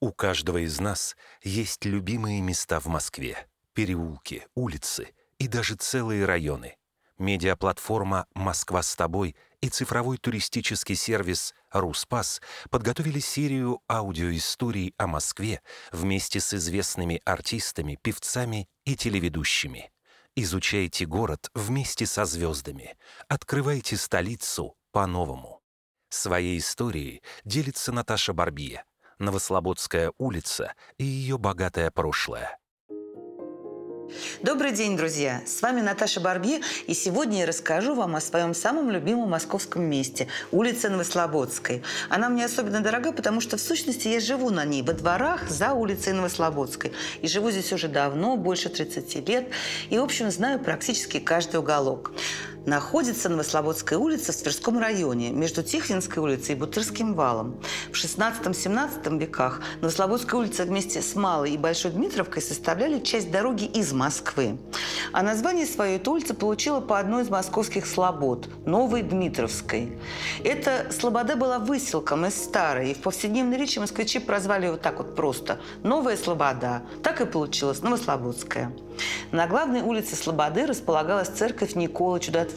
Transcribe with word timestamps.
У 0.00 0.12
каждого 0.12 0.64
из 0.64 0.80
нас 0.80 1.14
есть 1.42 1.84
любимые 1.84 2.40
места 2.40 2.80
в 2.80 2.86
Москве. 2.86 3.46
Переулки, 3.74 4.46
улицы 4.54 5.12
и 5.38 5.46
даже 5.46 5.74
целые 5.74 6.24
районы. 6.24 6.76
Медиаплатформа 7.18 8.26
«Москва 8.34 8.82
с 8.82 8.96
тобой» 8.96 9.36
и 9.60 9.68
цифровой 9.68 10.16
туристический 10.16 10.94
сервис 10.94 11.54
«Руспас» 11.70 12.40
подготовили 12.70 13.18
серию 13.18 13.82
аудиоисторий 13.88 14.94
о 14.96 15.06
Москве 15.06 15.60
вместе 15.92 16.40
с 16.40 16.54
известными 16.54 17.20
артистами, 17.26 17.98
певцами 18.00 18.70
и 18.86 18.96
телеведущими. 18.96 19.92
Изучайте 20.34 21.04
город 21.04 21.50
вместе 21.52 22.06
со 22.06 22.24
звездами. 22.24 22.96
Открывайте 23.28 23.98
столицу 23.98 24.76
по-новому. 24.92 25.60
Своей 26.08 26.58
историей 26.58 27.22
делится 27.44 27.92
Наташа 27.92 28.32
Барбия, 28.32 28.84
Новослободская 29.20 30.12
улица 30.16 30.72
и 30.96 31.04
ее 31.04 31.36
богатое 31.36 31.90
прошлое. 31.90 32.56
Добрый 34.42 34.72
день, 34.72 34.96
друзья! 34.96 35.42
С 35.46 35.62
вами 35.62 35.82
Наташа 35.82 36.20
Барбье, 36.20 36.60
и 36.86 36.94
сегодня 36.94 37.40
я 37.40 37.46
расскажу 37.46 37.94
вам 37.94 38.16
о 38.16 38.20
своем 38.20 38.54
самом 38.54 38.90
любимом 38.90 39.30
московском 39.30 39.84
месте– 39.84 40.26
улице 40.50 40.88
Новослободской. 40.88 41.82
Она 42.08 42.28
мне 42.28 42.46
особенно 42.46 42.80
дорога, 42.80 43.12
потому 43.12 43.40
что 43.40 43.56
в 43.56 43.60
сущности 43.60 44.08
я 44.08 44.18
живу 44.18 44.50
на 44.50 44.64
ней, 44.64 44.82
во 44.82 44.94
дворах 44.94 45.48
за 45.48 45.74
улицей 45.74 46.12
Новослободской. 46.12 46.92
И 47.20 47.28
живу 47.28 47.50
здесь 47.50 47.72
уже 47.72 47.86
давно, 47.86 48.36
больше 48.36 48.68
30 48.68 49.28
лет, 49.28 49.48
и, 49.90 49.98
в 49.98 50.02
общем, 50.02 50.30
знаю 50.30 50.58
практически 50.58 51.20
каждый 51.20 51.60
уголок 51.60 52.12
находится 52.66 53.28
Новослободская 53.28 53.98
улица 53.98 54.32
в 54.32 54.36
Тверском 54.36 54.78
районе, 54.78 55.30
между 55.30 55.62
Тихвинской 55.62 56.22
улицей 56.22 56.54
и 56.54 56.58
Бутырским 56.58 57.14
валом. 57.14 57.60
В 57.90 57.94
16-17 57.94 59.18
веках 59.18 59.60
Новослободская 59.80 60.40
улица 60.40 60.64
вместе 60.64 61.02
с 61.02 61.14
Малой 61.14 61.52
и 61.52 61.58
Большой 61.58 61.92
Дмитровкой 61.92 62.42
составляли 62.42 63.00
часть 63.00 63.30
дороги 63.30 63.64
из 63.64 63.92
Москвы. 63.92 64.58
А 65.12 65.22
название 65.22 65.66
своей 65.66 65.96
эта 65.96 66.10
улица 66.10 66.34
получила 66.34 66.80
по 66.80 66.98
одной 66.98 67.22
из 67.22 67.30
московских 67.30 67.86
слобод– 67.86 68.48
Новой 68.66 69.02
Дмитровской. 69.02 69.98
Эта 70.44 70.86
слобода 70.90 71.36
была 71.36 71.58
выселком 71.58 72.26
из 72.26 72.34
старой, 72.34 72.90
и 72.90 72.94
в 72.94 72.98
повседневной 72.98 73.56
речи 73.56 73.78
москвичи 73.78 74.18
прозвали 74.18 74.66
ее 74.66 74.76
так 74.76 74.98
вот 74.98 75.16
просто– 75.16 75.58
Новая 75.82 76.16
Слобода. 76.16 76.82
Так 77.02 77.20
и 77.20 77.26
получилось– 77.26 77.80
Новослободская. 77.82 78.72
На 79.32 79.46
главной 79.46 79.80
улице 79.80 80.14
Слободы 80.14 80.66
располагалась 80.66 81.28
церковь 81.28 81.74
Николы 81.74 82.20
Чудотворца. 82.20 82.49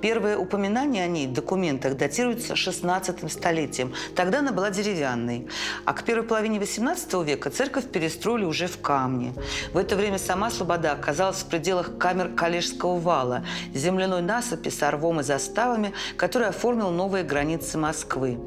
Первое 0.00 0.36
упоминание 0.36 1.04
о 1.04 1.06
ней 1.06 1.26
в 1.26 1.32
документах 1.32 1.96
датируется 1.96 2.56
16 2.56 3.30
столетием. 3.30 3.92
Тогда 4.14 4.40
она 4.40 4.52
была 4.52 4.70
деревянной. 4.70 5.48
А 5.84 5.92
к 5.92 6.04
первой 6.04 6.24
половине 6.24 6.58
18 6.58 7.12
века 7.24 7.50
церковь 7.50 7.86
перестроили 7.86 8.44
уже 8.44 8.66
в 8.66 8.80
камне. 8.80 9.32
В 9.72 9.76
это 9.76 9.96
время 9.96 10.18
сама 10.18 10.50
Слобода 10.50 10.92
оказалась 10.92 11.38
в 11.38 11.46
пределах 11.46 11.98
камер 11.98 12.34
Калежского 12.34 12.98
вала, 12.98 13.44
земляной 13.74 14.22
насыпи 14.22 14.68
с 14.68 14.82
орвом 14.82 15.20
и 15.20 15.22
заставами, 15.22 15.92
который 16.16 16.48
оформил 16.48 16.90
новые 16.90 17.24
границы 17.24 17.78
Москвы. 17.78 18.38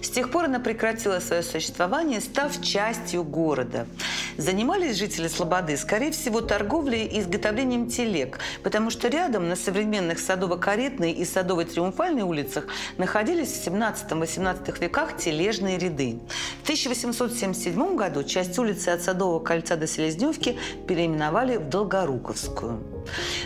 С 0.00 0.10
тех 0.10 0.30
пор 0.30 0.44
она 0.44 0.60
прекратила 0.60 1.20
свое 1.20 1.42
существование, 1.42 2.20
став 2.20 2.60
частью 2.62 3.24
города. 3.24 3.86
Занимались 4.36 4.96
жители 4.96 5.28
Слободы, 5.28 5.76
скорее 5.76 6.10
всего, 6.10 6.40
торговлей 6.40 7.06
и 7.06 7.20
изготовлением 7.20 7.88
телег, 7.88 8.38
потому 8.62 8.90
что 8.90 9.08
рядом 9.08 9.48
на 9.48 9.56
современных 9.56 10.18
Садово-Каретной 10.18 11.12
и 11.12 11.22
Садово-Триумфальной 11.24 12.22
улицах 12.22 12.66
находились 12.98 13.48
в 13.48 13.66
17-18 13.66 14.80
веках 14.80 15.16
тележные 15.16 15.78
ряды. 15.78 16.18
В 16.60 16.62
1877 16.64 17.96
году 17.96 18.24
часть 18.24 18.58
улицы 18.58 18.90
от 18.90 19.02
Садового 19.02 19.40
кольца 19.40 19.76
до 19.76 19.86
Селезневки 19.86 20.58
переименовали 20.86 21.56
в 21.56 21.68
Долгоруковскую. 21.68 22.93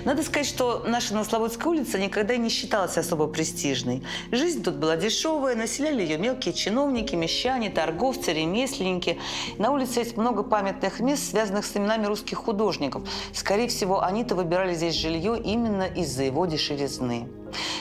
Надо 0.05 0.23
сказать, 0.23 0.47
что 0.47 0.85
наша 0.87 1.15
Новослободская 1.15 1.69
улица 1.69 1.99
никогда 1.99 2.37
не 2.37 2.49
считалась 2.49 2.97
особо 2.97 3.27
престижной. 3.27 4.03
Жизнь 4.31 4.63
тут 4.63 4.77
была 4.77 4.97
дешевая, 4.97 5.55
населяли 5.55 6.03
ее 6.03 6.19
мелкие 6.19 6.55
чиновники, 6.55 7.15
мещане, 7.15 7.71
торговцы, 7.71 8.33
ремесленники. 8.33 9.19
На 9.59 9.71
улице 9.71 10.01
есть 10.01 10.17
много 10.17 10.43
памятных 10.43 11.01
мест, 11.01 11.31
связанных 11.31 11.67
с 11.67 11.77
именами 11.77 12.07
русских 12.07 12.39
художников. 12.39 13.03
Скорее 13.33 13.69
всего, 13.69 14.03
они-то 14.03 14.35
выбирали 14.35 14.75
здесь 14.75 14.95
жилье 14.95 15.41
именно 15.43 15.85
из-за 15.85 16.25
его 16.25 16.47
дешевизны. 16.47 17.29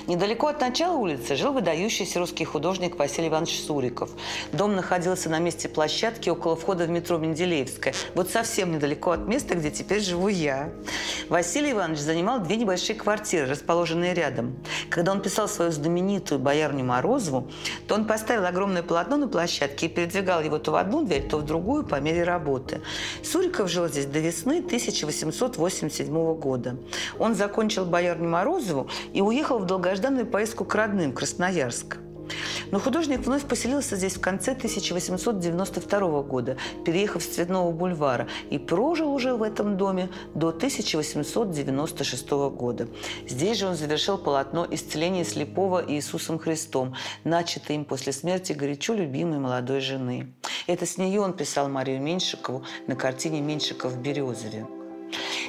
Недалеко 0.07 0.47
от 0.47 0.61
начала 0.61 0.97
улицы 0.97 1.35
жил 1.35 1.51
выдающийся 1.51 2.19
русский 2.19 2.45
художник 2.45 2.97
Василий 2.97 3.27
Иванович 3.27 3.59
Суриков. 3.61 4.09
Дом 4.53 4.75
находился 4.75 5.29
на 5.29 5.39
месте 5.39 5.67
площадки 5.67 6.29
около 6.29 6.55
входа 6.55 6.85
в 6.85 6.89
метро 6.89 7.17
Менделеевская. 7.17 7.93
Вот 8.15 8.29
совсем 8.29 8.71
недалеко 8.71 9.11
от 9.11 9.27
места, 9.27 9.55
где 9.55 9.69
теперь 9.69 10.01
живу 10.01 10.29
я. 10.29 10.71
Василий 11.29 11.73
Иванович 11.73 11.99
занимал 11.99 12.39
две 12.39 12.55
небольшие 12.55 12.95
квартиры, 12.95 13.47
расположенные 13.47 14.13
рядом. 14.13 14.55
Когда 14.89 15.11
он 15.11 15.21
писал 15.21 15.49
свою 15.49 15.71
знаменитую 15.71 16.39
«Боярню 16.39 16.85
Морозову», 16.85 17.49
то 17.87 17.95
он 17.95 18.05
поставил 18.05 18.45
огромное 18.45 18.83
полотно 18.83 19.17
на 19.17 19.27
площадке 19.27 19.87
и 19.87 19.89
передвигал 19.89 20.41
его 20.41 20.57
то 20.57 20.71
в 20.71 20.75
одну 20.75 21.03
дверь, 21.03 21.27
то 21.27 21.37
в 21.37 21.45
другую 21.45 21.83
по 21.83 21.99
мере 21.99 22.23
работы. 22.23 22.81
Суриков 23.23 23.69
жил 23.69 23.87
здесь 23.87 24.05
до 24.05 24.19
весны 24.19 24.59
1887 24.59 26.33
года. 26.35 26.77
Он 27.19 27.35
закончил 27.35 27.85
«Боярню 27.85 28.29
Морозову» 28.29 28.89
и 29.13 29.21
уехал 29.21 29.56
в 29.59 29.65
долгожданную 29.65 30.25
поездку 30.25 30.65
к 30.65 30.75
родным, 30.75 31.13
Красноярск. 31.13 31.97
Но 32.71 32.79
художник 32.79 33.19
вновь 33.19 33.45
поселился 33.45 33.95
здесь 33.95 34.15
в 34.15 34.21
конце 34.21 34.51
1892 34.51 36.21
года, 36.23 36.57
переехав 36.85 37.23
с 37.23 37.27
Цветного 37.27 37.71
бульвара, 37.71 38.27
и 38.49 38.57
прожил 38.57 39.13
уже 39.13 39.33
в 39.33 39.43
этом 39.43 39.77
доме 39.77 40.09
до 40.33 40.49
1896 40.49 42.29
года. 42.29 42.87
Здесь 43.27 43.57
же 43.57 43.67
он 43.67 43.75
завершил 43.75 44.17
полотно 44.17 44.67
«Исцеление 44.69 45.25
слепого 45.25 45.83
Иисусом 45.87 46.39
Христом», 46.39 46.95
начатое 47.23 47.77
им 47.77 47.85
после 47.85 48.11
смерти 48.11 48.53
горячо 48.53 48.93
любимой 48.93 49.39
молодой 49.39 49.79
жены. 49.79 50.33
Это 50.67 50.85
с 50.85 50.97
нее 50.97 51.21
он 51.21 51.33
писал 51.33 51.69
Марию 51.69 52.01
Меньшикову 52.01 52.63
на 52.87 52.95
картине 52.95 53.41
«Меньшиков 53.41 53.93
в 53.93 54.01
Березове». 54.01 54.76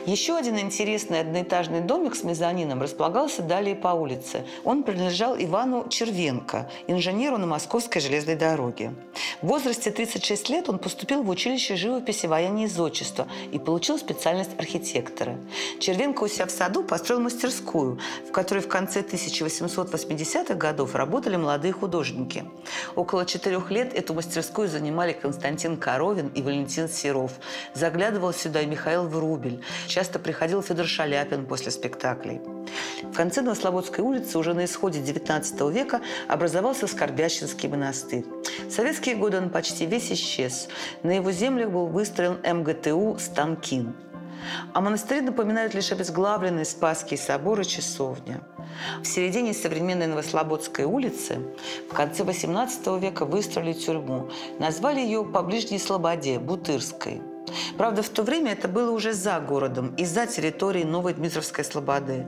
Еще 0.09 0.39
один 0.39 0.59
интересный 0.59 1.21
одноэтажный 1.21 1.83
домик 1.83 2.17
с 2.17 2.25
мезонином 2.25 2.81
располагался 2.81 3.43
далее 3.43 3.77
по 3.77 3.89
улице. 3.89 4.47
Он 4.65 4.83
принадлежал 4.83 5.37
Ивану 5.39 5.87
Червенко, 5.91 6.71
инженеру 6.87 7.37
на 7.37 7.45
Московской 7.47 8.01
железной 8.01 8.35
дороге. 8.35 8.95
В 9.43 9.49
возрасте 9.49 9.91
36 9.91 10.49
лет 10.49 10.71
он 10.71 10.79
поступил 10.79 11.23
в 11.23 11.29
училище 11.29 11.77
живописи, 11.77 12.25
вояния 12.25 12.69
и 12.69 13.55
и 13.55 13.59
получил 13.59 13.99
специальность 13.99 14.53
архитектора. 14.59 15.37
Червенко 15.79 16.23
у 16.23 16.29
себя 16.29 16.47
в 16.47 16.51
саду 16.53 16.83
построил 16.85 17.21
мастерскую, 17.21 17.99
в 18.27 18.33
которой 18.33 18.61
в 18.61 18.69
конце 18.69 19.03
1880-х 19.03 20.55
годов 20.55 20.95
работали 20.95 21.37
молодые 21.37 21.75
художники. 21.75 22.45
Около 22.97 23.27
четырех 23.27 23.71
лет 23.71 23.93
эту 23.93 24.15
мастерскую 24.15 24.69
занимали 24.69 25.13
Константин 25.13 25.77
Коровин 25.77 26.29
и 26.29 26.41
Валентин 26.41 26.89
Серов. 26.89 27.33
Заглядывал 27.75 28.33
сюда 28.33 28.63
и 28.63 28.67
Михаил 28.67 29.07
Врубель. 29.07 29.63
Часто 29.99 30.21
приходил 30.21 30.63
Федор 30.63 30.87
Шаляпин 30.87 31.45
после 31.45 31.73
спектаклей. 31.73 32.41
В 33.03 33.17
конце 33.17 33.43
Новослободской 33.43 34.05
улицы 34.05 34.39
уже 34.39 34.55
на 34.55 34.65
исходе 34.65 35.01
XIX 35.01 35.73
века 35.73 36.01
образовался 36.29 36.87
Скорбящинский 36.87 37.69
монастырь. 37.69 38.25
В 38.69 38.71
советские 38.71 39.17
годы 39.17 39.39
он 39.39 39.51
почти 39.51 39.87
весь 39.87 40.13
исчез. 40.13 40.69
На 41.03 41.17
его 41.17 41.33
землях 41.33 41.71
был 41.71 41.87
выстроен 41.87 42.39
МГТУ 42.45 43.17
«Станкин». 43.19 43.93
О 44.73 44.81
монастыре 44.81 45.23
напоминают 45.23 45.75
лишь 45.75 45.91
обезглавленные 45.91 46.65
Спасский 46.65 47.17
собор 47.17 47.59
и 47.59 47.65
часовня. 47.65 48.41
В 49.03 49.05
середине 49.05 49.53
современной 49.53 50.07
Новослободской 50.07 50.85
улицы 50.85 51.41
в 51.91 51.93
конце 51.93 52.23
XVIII 52.23 53.01
века 53.01 53.25
выстроили 53.25 53.73
тюрьму. 53.73 54.31
Назвали 54.61 55.01
ее 55.01 55.25
по 55.25 55.43
ближней 55.43 55.81
Слободе– 55.81 56.39
Бутырской– 56.39 57.21
Правда, 57.77 58.03
в 58.03 58.09
то 58.09 58.23
время 58.23 58.53
это 58.53 58.69
было 58.69 58.91
уже 58.91 59.13
за 59.13 59.39
городом 59.41 59.95
и 59.97 60.05
за 60.05 60.27
территорией 60.27 60.85
Новой 60.85 61.15
Дмитровской 61.15 61.65
Слободы. 61.65 62.27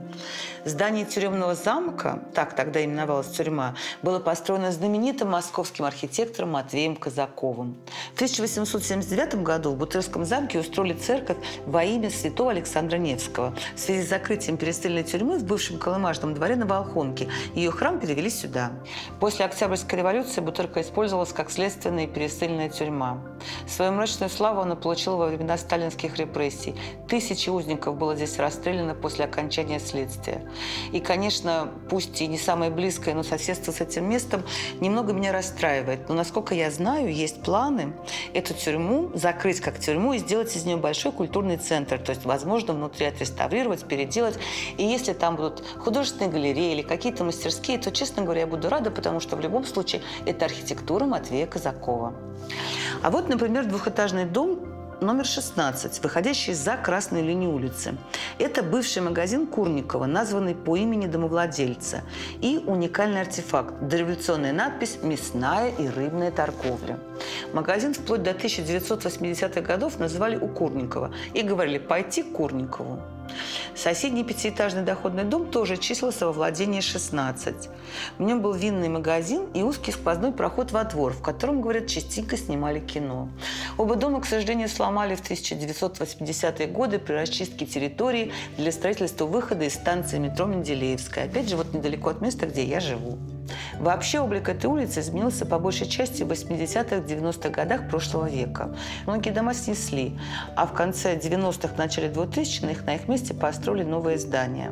Здание 0.65 1.05
тюремного 1.05 1.55
замка, 1.55 2.23
так 2.33 2.55
тогда 2.55 2.83
именовалась 2.83 3.27
тюрьма, 3.27 3.75
было 4.01 4.19
построено 4.19 4.71
знаменитым 4.71 5.29
московским 5.29 5.85
архитектором 5.85 6.51
Матвеем 6.51 6.95
Казаковым. 6.95 7.77
В 8.11 8.15
1879 8.15 9.43
году 9.43 9.71
в 9.71 9.77
Бутырском 9.77 10.25
замке 10.25 10.59
устроили 10.59 10.93
церковь 10.93 11.37
во 11.65 11.83
имя 11.83 12.09
святого 12.09 12.51
Александра 12.51 12.97
Невского. 12.97 13.55
В 13.75 13.79
связи 13.79 14.03
с 14.03 14.09
закрытием 14.09 14.57
перестыльной 14.57 15.03
тюрьмы 15.03 15.39
в 15.39 15.43
бывшем 15.43 15.79
Колымажном 15.79 16.33
дворе 16.33 16.55
на 16.55 16.65
Волхонке 16.65 17.29
ее 17.55 17.71
храм 17.71 17.99
перевели 17.99 18.29
сюда. 18.29 18.71
После 19.19 19.45
Октябрьской 19.45 19.99
революции 19.99 20.41
Бутырка 20.41 20.81
использовалась 20.81 21.33
как 21.33 21.51
следственная 21.51 22.05
и 22.05 22.07
перестыльная 22.07 22.69
тюрьма. 22.69 23.21
Свою 23.67 23.91
мрачную 23.91 24.29
славу 24.29 24.61
она 24.61 24.75
получила 24.75 25.10
совершил 25.11 25.17
во 25.17 25.27
времена 25.27 25.57
сталинских 25.57 26.17
репрессий. 26.17 26.75
Тысячи 27.07 27.49
узников 27.49 27.97
было 27.97 28.15
здесь 28.15 28.37
расстреляно 28.39 28.95
после 28.95 29.25
окончания 29.25 29.79
следствия. 29.79 30.41
И, 30.93 30.99
конечно, 30.99 31.69
пусть 31.89 32.21
и 32.21 32.27
не 32.27 32.37
самое 32.37 32.71
близкое, 32.71 33.13
но 33.13 33.23
соседство 33.23 33.71
с 33.71 33.81
этим 33.81 34.09
местом 34.09 34.43
немного 34.79 35.13
меня 35.13 35.31
расстраивает. 35.31 36.09
Но, 36.09 36.15
насколько 36.15 36.55
я 36.55 36.71
знаю, 36.71 37.13
есть 37.13 37.43
планы 37.43 37.93
эту 38.33 38.53
тюрьму 38.53 39.11
закрыть 39.13 39.59
как 39.59 39.79
тюрьму 39.79 40.13
и 40.13 40.19
сделать 40.19 40.55
из 40.55 40.65
нее 40.65 40.77
большой 40.77 41.11
культурный 41.11 41.57
центр. 41.57 41.99
То 41.99 42.11
есть, 42.11 42.25
возможно, 42.25 42.73
внутри 42.73 43.07
отреставрировать, 43.07 43.85
переделать. 43.85 44.37
И 44.77 44.83
если 44.83 45.13
там 45.13 45.35
будут 45.35 45.63
художественные 45.77 46.31
галереи 46.31 46.73
или 46.73 46.81
какие-то 46.81 47.23
мастерские, 47.23 47.77
то, 47.77 47.91
честно 47.91 48.23
говоря, 48.23 48.41
я 48.41 48.47
буду 48.47 48.69
рада, 48.69 48.91
потому 48.91 49.19
что 49.19 49.35
в 49.35 49.41
любом 49.41 49.65
случае 49.65 50.01
это 50.25 50.45
архитектура 50.45 51.05
Матвея 51.05 51.47
Казакова. 51.47 52.13
А 53.03 53.09
вот, 53.09 53.29
например, 53.29 53.65
двухэтажный 53.65 54.25
дом 54.25 54.70
номер 55.01 55.25
16, 55.25 56.03
выходящий 56.03 56.53
за 56.53 56.77
красной 56.77 57.23
линию 57.23 57.51
улицы. 57.51 57.95
Это 58.37 58.61
бывший 58.61 59.01
магазин 59.01 59.47
Курникова, 59.47 60.05
названный 60.05 60.53
по 60.53 60.77
имени 60.77 61.07
домовладельца. 61.07 62.03
И 62.39 62.63
уникальный 62.65 63.21
артефакт– 63.21 63.73
дореволюционная 63.81 64.53
надпись 64.53 64.99
«Мясная 65.01 65.71
и 65.71 65.87
рыбная 65.87 66.31
торговля». 66.31 66.99
Магазин 67.51 67.95
вплоть 67.95 68.21
до 68.21 68.31
1980-х 68.31 69.61
годов 69.61 69.97
называли 69.99 70.35
у 70.35 70.47
Курникова 70.47 71.11
и 71.33 71.41
говорили 71.41 71.79
«пойти 71.79 72.21
к 72.21 72.33
Курникову». 72.33 73.01
Соседний 73.75 74.23
пятиэтажный 74.23 74.83
доходный 74.83 75.23
дом 75.23 75.49
тоже 75.49 75.77
числился 75.77 76.25
во 76.25 76.31
владении 76.31 76.81
16. 76.81 77.69
В 78.17 78.21
нем 78.21 78.41
был 78.41 78.53
винный 78.53 78.89
магазин 78.89 79.47
и 79.53 79.63
узкий 79.63 79.91
сквозной 79.91 80.31
проход 80.31 80.71
во 80.71 80.83
двор, 80.83 81.13
в 81.13 81.21
котором, 81.21 81.61
говорят, 81.61 81.87
частенько 81.87 82.37
снимали 82.37 82.79
кино. 82.79 83.29
Оба 83.77 83.95
дома, 83.95 84.21
к 84.21 84.25
сожалению, 84.25 84.69
сломали 84.69 85.15
в 85.15 85.21
1980-е 85.21 86.67
годы 86.67 86.99
при 86.99 87.13
расчистке 87.13 87.65
территории 87.65 88.31
для 88.57 88.71
строительства 88.71 89.25
выхода 89.25 89.65
из 89.65 89.73
станции 89.73 90.19
метро 90.19 90.45
Менделеевская. 90.45 91.25
Опять 91.25 91.49
же, 91.49 91.55
вот 91.55 91.73
недалеко 91.73 92.09
от 92.09 92.21
места, 92.21 92.45
где 92.45 92.63
я 92.63 92.79
живу. 92.79 93.17
Вообще 93.81 94.19
облик 94.19 94.47
этой 94.47 94.67
улицы 94.67 94.99
изменился 94.99 95.43
по 95.43 95.57
большей 95.57 95.87
части 95.87 96.21
в 96.21 96.31
80-х, 96.31 96.97
90-х 96.97 97.49
годах 97.49 97.89
прошлого 97.89 98.29
века. 98.29 98.75
Многие 99.07 99.31
дома 99.31 99.55
снесли, 99.55 100.19
а 100.55 100.67
в 100.67 100.73
конце 100.73 101.17
90-х, 101.17 101.73
начале 101.77 102.07
2000-х 102.07 102.85
на 102.85 102.93
их 102.93 103.07
месте 103.07 103.33
построили 103.33 103.83
новые 103.83 104.19
здания. 104.19 104.71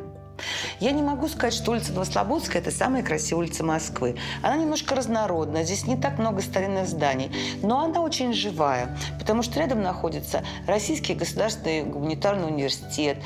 Я 0.80 0.92
не 0.92 1.02
могу 1.02 1.28
сказать, 1.28 1.54
что 1.54 1.72
улица 1.72 1.92
Новослободская– 1.92 2.62
это 2.62 2.70
самая 2.70 3.02
красивая 3.02 3.44
улица 3.44 3.64
Москвы. 3.64 4.16
Она 4.42 4.56
немножко 4.56 4.94
разнородная, 4.94 5.64
здесь 5.64 5.86
не 5.86 5.96
так 5.96 6.18
много 6.18 6.42
старинных 6.42 6.88
зданий, 6.88 7.30
но 7.62 7.80
она 7.80 8.00
очень 8.00 8.32
живая, 8.32 8.96
потому 9.18 9.42
что 9.42 9.58
рядом 9.58 9.82
находится 9.82 10.42
Российский 10.66 11.14
государственный 11.14 11.82
гуманитарный 11.82 12.48
университет, 12.48 13.18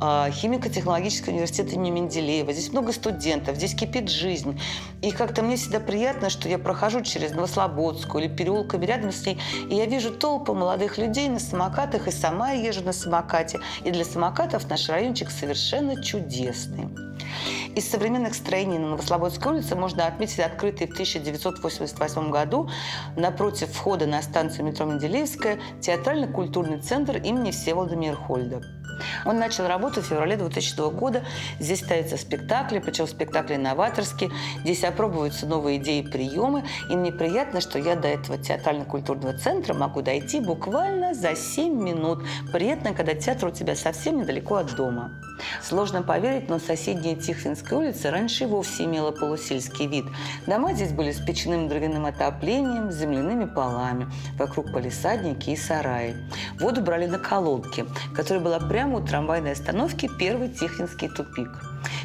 а, 0.00 0.30
химико-технологический 0.30 1.30
университет 1.30 1.72
имени 1.72 1.90
Менделеева. 1.90 2.52
Здесь 2.52 2.72
много 2.72 2.92
студентов, 2.92 3.56
здесь 3.56 3.74
кипит 3.74 4.08
жизнь. 4.08 4.60
И 5.00 5.10
как-то 5.10 5.42
мне 5.42 5.56
всегда 5.56 5.80
приятно, 5.80 6.30
что 6.30 6.48
я 6.48 6.58
прохожу 6.58 7.02
через 7.02 7.32
Новослободскую 7.32 8.24
или 8.24 8.34
переулками 8.34 8.86
рядом 8.86 9.12
с 9.12 9.24
ней, 9.26 9.38
и 9.68 9.74
я 9.74 9.86
вижу 9.86 10.12
толпы 10.12 10.52
молодых 10.52 10.98
людей 10.98 11.28
на 11.28 11.40
самокатах, 11.40 12.08
и 12.08 12.10
сама 12.10 12.52
езжу 12.52 12.82
на 12.82 12.92
самокате. 12.92 13.60
И 13.84 13.90
для 13.90 14.04
самокатов 14.04 14.68
наш 14.68 14.88
райончик 14.88 15.30
совершенно 15.30 16.00
чудесный. 16.62 16.88
Из 17.74 17.88
современных 17.88 18.34
строений 18.34 18.78
на 18.78 18.90
Новослободской 18.90 19.52
улице 19.52 19.74
можно 19.74 20.06
отметить 20.06 20.40
открытый 20.40 20.86
в 20.86 20.92
1988 20.92 22.30
году 22.30 22.68
напротив 23.16 23.70
входа 23.72 24.06
на 24.06 24.20
станцию 24.22 24.66
метро 24.66 24.84
Менделеевская 24.86 25.58
театрально-культурный 25.80 26.80
центр 26.80 27.16
имени 27.16 27.50
Всеволода 27.50 27.96
Мирхольда. 27.96 28.62
Он 29.24 29.38
начал 29.38 29.66
работу 29.66 30.00
в 30.02 30.06
феврале 30.06 30.36
2000 30.36 30.90
года. 30.92 31.22
Здесь 31.58 31.80
ставятся 31.80 32.16
спектакли, 32.16 32.78
причем 32.78 33.06
спектакли 33.06 33.56
новаторские. 33.56 34.30
Здесь 34.62 34.84
опробуются 34.84 35.46
новые 35.46 35.78
идеи 35.78 36.00
и 36.00 36.08
приемы. 36.08 36.64
И 36.88 36.96
мне 36.96 37.12
приятно, 37.12 37.60
что 37.60 37.78
я 37.78 37.96
до 37.96 38.08
этого 38.08 38.38
театрально-культурного 38.38 39.36
центра 39.38 39.74
могу 39.74 40.02
дойти 40.02 40.40
буквально 40.40 41.14
за 41.14 41.34
7 41.34 41.72
минут. 41.72 42.24
Приятно, 42.52 42.94
когда 42.94 43.14
театр 43.14 43.48
у 43.48 43.52
тебя 43.52 43.74
совсем 43.74 44.18
недалеко 44.18 44.56
от 44.56 44.74
дома. 44.74 45.12
Сложно 45.62 46.02
поверить, 46.02 46.48
но 46.48 46.58
соседняя 46.58 47.16
Тихвинская 47.16 47.78
улица 47.78 48.10
раньше 48.10 48.46
вовсе 48.46 48.84
имела 48.84 49.10
полусельский 49.10 49.86
вид. 49.86 50.04
Дома 50.46 50.72
здесь 50.74 50.92
были 50.92 51.12
с 51.12 51.20
печным 51.20 51.68
дровяным 51.68 52.06
отоплением, 52.06 52.90
с 52.90 52.96
земляными 52.96 53.44
полами. 53.44 54.06
Вокруг 54.38 54.72
полисадники 54.72 55.50
и 55.50 55.56
сараи. 55.56 56.16
Воду 56.60 56.80
брали 56.80 57.06
на 57.06 57.18
колодке, 57.18 57.86
которая 58.14 58.42
была 58.42 58.58
прямо 58.60 58.91
у 58.94 59.00
трамвайной 59.00 59.52
остановки 59.52 60.10
первый 60.18 60.48
Тихвинский 60.48 61.08
тупик. 61.08 61.48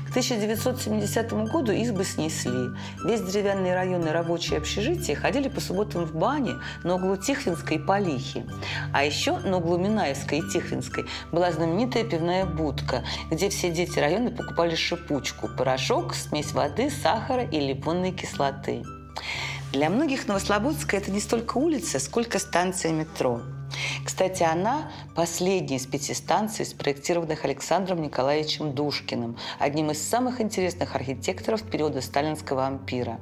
К 0.05 0.09
1970 0.09 1.33
году 1.49 1.71
избы 1.71 2.03
снесли. 2.03 2.71
Весь 3.03 3.21
деревянный 3.21 3.73
район 3.73 4.07
и 4.07 4.11
рабочие 4.11 4.57
общежития 4.57 5.15
ходили 5.15 5.49
по 5.49 5.59
субботам 5.59 6.05
в 6.05 6.15
бане 6.15 6.55
на 6.83 6.95
углу 6.95 7.17
Тихвинской 7.17 7.77
и 7.77 7.79
Полихи. 7.79 8.45
А 8.93 9.03
еще 9.03 9.37
на 9.39 9.57
углу 9.57 9.77
Минаевской 9.77 10.39
и 10.39 10.49
Тихвинской 10.49 11.05
была 11.31 11.51
знаменитая 11.51 12.03
пивная 12.03 12.45
будка, 12.45 13.03
где 13.29 13.49
все 13.49 13.69
дети 13.69 13.99
района 13.99 14.31
покупали 14.31 14.75
шипучку– 14.75 15.47
порошок, 15.57 16.15
смесь 16.15 16.53
воды, 16.53 16.89
сахара 16.89 17.43
и 17.43 17.59
лимонной 17.59 18.11
кислоты. 18.11 18.83
Для 19.73 19.89
многих 19.89 20.27
Новослободская– 20.27 20.99
это 21.01 21.11
не 21.11 21.19
столько 21.19 21.57
улица, 21.57 21.99
сколько 21.99 22.39
станция 22.39 22.93
метро– 22.93 23.41
кстати, 24.05 24.43
она 24.43 24.91
последняя 25.15 25.77
из 25.77 25.85
пяти 25.85 26.13
станций, 26.13 26.65
спроектированных 26.65 27.45
Александром 27.45 28.01
Николаевичем 28.01 28.73
Душкиным, 28.73 29.37
одним 29.59 29.91
из 29.91 30.01
самых 30.01 30.41
интересных 30.41 30.95
архитекторов 30.95 31.63
периода 31.63 32.01
сталинского 32.01 32.65
ампира. 32.65 33.19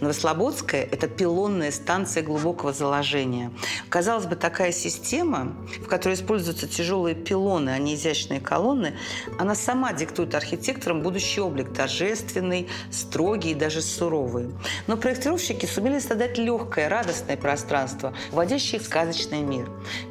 Новослободская– 0.00 0.82
это 0.92 1.08
пилонная 1.08 1.70
станция 1.70 2.22
глубокого 2.22 2.72
заложения. 2.72 3.50
Казалось 3.88 4.26
бы, 4.26 4.36
такая 4.36 4.72
система, 4.72 5.56
в 5.82 5.86
которой 5.86 6.14
используются 6.14 6.68
тяжелые 6.68 7.14
пилоны, 7.14 7.70
а 7.70 7.78
не 7.78 7.94
изящные 7.94 8.40
колонны, 8.40 8.94
она 9.38 9.54
сама 9.54 9.92
диктует 9.92 10.34
архитекторам 10.34 11.02
будущий 11.02 11.40
облик– 11.40 11.72
торжественный, 11.74 12.68
строгий 12.90 13.52
и 13.52 13.54
даже 13.54 13.82
суровый. 13.82 14.50
Но 14.86 14.96
проектировщики 14.96 15.66
сумели 15.66 15.98
создать 15.98 16.38
легкое, 16.38 16.88
радостное 16.88 17.36
пространство, 17.36 18.14
вводящее 18.30 18.80
в 18.80 18.84
сказочный 18.84 19.42
мир. 19.42 19.68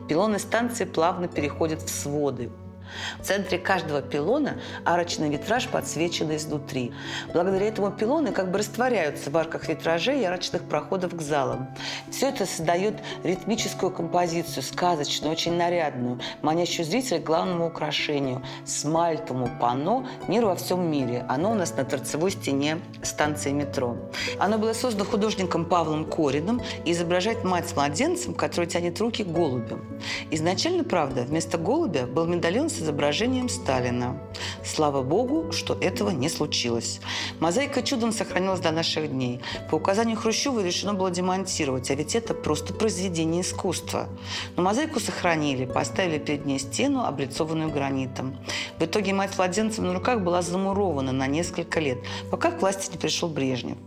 Пилоны 0.07 0.39
станции 0.39 0.85
плавно 0.85 1.27
переходят 1.27 1.81
в 1.81 1.89
своды. 1.89 2.49
В 3.19 3.23
центре 3.23 3.57
каждого 3.57 4.01
пилона 4.01 4.59
арочный 4.83 5.29
витраж 5.29 5.67
подсвечен 5.67 6.35
изнутри. 6.35 6.93
Благодаря 7.33 7.67
этому 7.67 7.91
пилоны 7.91 8.31
как 8.31 8.51
бы 8.51 8.59
растворяются 8.59 9.29
в 9.31 9.37
арках 9.37 9.67
витражей 9.67 10.21
и 10.21 10.25
арочных 10.25 10.63
проходов 10.63 11.15
к 11.15 11.21
залам. 11.21 11.67
Все 12.11 12.29
это 12.29 12.45
создает 12.45 12.95
ритмическую 13.23 13.91
композицию, 13.91 14.63
сказочную, 14.63 15.31
очень 15.31 15.53
нарядную, 15.53 16.19
манящую 16.41 16.85
зрителя 16.85 17.19
к 17.19 17.23
главному 17.23 17.67
украшению– 17.67 18.43
смальтовому 18.65 19.49
панно 19.59 20.05
«Мир 20.27 20.45
во 20.45 20.55
всем 20.55 20.89
мире». 20.89 21.25
Оно 21.27 21.51
у 21.51 21.55
нас 21.55 21.75
на 21.75 21.85
торцевой 21.85 22.31
стене 22.31 22.79
станции 23.03 23.51
метро. 23.51 23.97
Оно 24.39 24.57
было 24.57 24.73
создано 24.73 25.05
художником 25.05 25.65
Павлом 25.65 26.05
Кориным 26.05 26.61
и 26.83 26.91
изображает 26.91 27.43
мать 27.43 27.69
с 27.69 27.75
младенцем, 27.75 28.33
который 28.33 28.65
тянет 28.65 28.99
руки 28.99 29.23
к 29.23 29.27
голубю. 29.27 29.79
Изначально, 30.31 30.83
правда, 30.83 31.23
вместо 31.23 31.57
голубя 31.57 32.05
был 32.05 32.25
медальон 32.25 32.69
с 32.69 32.74
изображением 32.79 33.49
Сталина. 33.49 34.17
Слава 34.63 35.01
богу, 35.01 35.51
что 35.51 35.77
этого 35.79 36.09
не 36.09 36.29
случилось. 36.29 36.99
Мозаика 37.39 37.81
чудом 37.81 38.11
сохранилась 38.11 38.59
до 38.59 38.71
наших 38.71 39.09
дней. 39.09 39.41
По 39.69 39.75
указанию 39.75 40.17
Хрущева 40.17 40.63
решено 40.63 40.93
было 40.93 41.11
демонтировать, 41.11 41.91
а 41.91 41.95
ведь 41.95 42.15
это 42.15 42.33
просто 42.33 42.73
произведение 42.73 43.41
искусства. 43.41 44.07
Но 44.55 44.63
мозаику 44.63 44.99
сохранили, 44.99 45.65
поставили 45.65 46.19
перед 46.19 46.45
ней 46.45 46.59
стену, 46.59 47.05
облицованную 47.05 47.69
гранитом. 47.71 48.37
В 48.79 48.83
итоге 48.83 49.13
мать 49.13 49.37
младенцем 49.37 49.85
на 49.85 49.93
руках 49.93 50.21
была 50.21 50.41
замурована 50.41 51.11
на 51.11 51.27
несколько 51.27 51.79
лет, 51.79 51.99
пока 52.31 52.51
к 52.51 52.61
власти 52.61 52.91
не 52.91 52.97
пришел 52.97 53.29
Брежнев. 53.29 53.77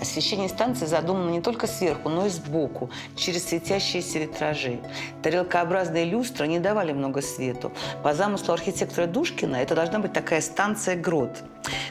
Освещение 0.00 0.48
станции 0.48 0.86
задумано 0.86 1.30
не 1.30 1.40
только 1.40 1.66
сверху, 1.66 2.08
но 2.08 2.26
и 2.26 2.30
сбоку, 2.30 2.90
через 3.16 3.48
светящиеся 3.48 4.20
витражи. 4.20 4.78
Тарелкообразные 5.22 6.04
люстры 6.04 6.46
не 6.46 6.60
давали 6.60 6.92
много 6.92 7.20
свету. 7.20 7.72
По 8.02 8.14
замыслу 8.14 8.54
архитектора 8.54 9.06
Душкина 9.06 9.56
это 9.56 9.74
должна 9.74 9.98
быть 9.98 10.12
такая 10.12 10.40
станция-грот. 10.40 11.42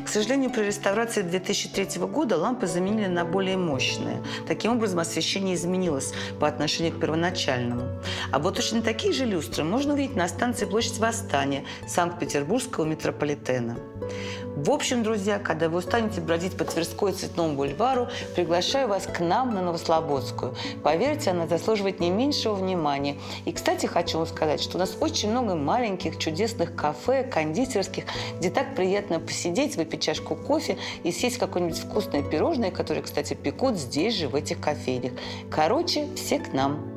К 0.03 0.07
сожалению, 0.07 0.49
при 0.49 0.63
реставрации 0.63 1.21
2003 1.21 2.01
года 2.07 2.37
лампы 2.37 2.65
заменили 2.65 3.07
на 3.07 3.25
более 3.25 3.57
мощные. 3.57 4.23
Таким 4.47 4.71
образом, 4.73 4.99
освещение 4.99 5.55
изменилось 5.55 6.13
по 6.39 6.47
отношению 6.47 6.93
к 6.93 6.99
первоначальному. 6.99 7.83
А 8.31 8.39
вот 8.39 8.55
точно 8.55 8.81
такие 8.81 9.13
же 9.13 9.25
люстры 9.25 9.63
можно 9.63 9.93
увидеть 9.93 10.15
на 10.15 10.27
станции 10.27 10.65
Площадь 10.65 10.99
Восстания 10.99 11.65
Санкт-Петербургского 11.87 12.85
метрополитена. 12.85 13.77
В 14.57 14.71
общем, 14.71 15.03
друзья, 15.03 15.37
когда 15.37 15.69
вы 15.69 15.77
устанете 15.77 16.19
бродить 16.19 16.57
по 16.57 16.65
Тверской 16.65 17.11
Цветному 17.11 17.53
бульвару, 17.53 18.07
приглашаю 18.35 18.87
вас 18.87 19.05
к 19.05 19.19
нам 19.19 19.53
на 19.53 19.61
Новослободскую. 19.61 20.55
Поверьте, 20.81 21.29
она 21.29 21.45
заслуживает 21.45 21.99
не 21.99 22.09
меньшего 22.09 22.55
внимания. 22.55 23.17
И, 23.45 23.51
кстати, 23.51 23.85
хочу 23.85 24.17
вам 24.17 24.25
сказать, 24.25 24.59
что 24.59 24.77
у 24.77 24.79
нас 24.79 24.97
очень 24.99 25.29
много 25.29 25.53
маленьких 25.53 26.17
чудесных 26.17 26.73
кафе, 26.75 27.21
кондитерских, 27.23 28.05
где 28.39 28.49
так 28.49 28.73
приятно 28.73 29.19
посидеть, 29.19 29.75
выпить 29.75 30.01
чашку 30.01 30.35
кофе 30.35 30.79
и 31.03 31.11
съесть 31.11 31.37
какое-нибудь 31.37 31.77
вкусное 31.77 32.23
пирожное, 32.23 32.71
которое, 32.71 33.03
кстати, 33.03 33.35
пекут 33.35 33.75
здесь 33.77 34.15
же, 34.15 34.27
в 34.27 34.33
этих 34.33 34.59
кофейнях. 34.59 35.13
Короче, 35.51 36.07
все 36.15 36.39
к 36.39 36.51
нам. 36.51 36.96